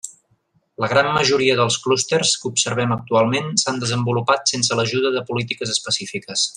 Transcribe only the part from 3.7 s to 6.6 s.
desenvolupat sense l'ajuda de polítiques específiques.